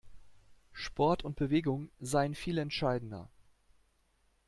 Sport 0.73 1.23
und 1.23 1.35
Bewegung 1.35 1.91
seien 1.99 2.33
viel 2.33 2.57
entscheidender. 2.57 3.29